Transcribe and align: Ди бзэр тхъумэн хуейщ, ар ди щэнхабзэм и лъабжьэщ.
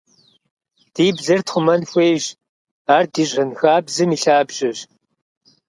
Ди 0.93 1.07
бзэр 1.15 1.41
тхъумэн 1.45 1.81
хуейщ, 1.89 2.25
ар 2.95 3.05
ди 3.13 3.23
щэнхабзэм 3.31 4.09
и 4.15 4.17
лъабжьэщ. 4.23 4.79